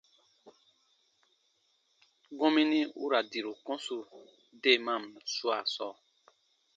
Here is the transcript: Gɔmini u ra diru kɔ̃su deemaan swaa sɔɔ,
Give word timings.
Gɔmini 2.37 2.79
u 3.03 3.05
ra 3.11 3.19
diru 3.31 3.53
kɔ̃su 3.65 3.97
deemaan 4.61 5.03
swaa 5.33 5.63
sɔɔ, 5.73 5.93